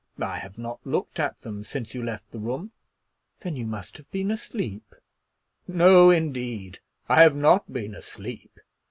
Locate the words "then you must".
3.41-3.97